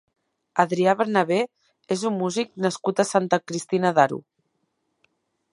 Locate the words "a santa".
3.05-3.43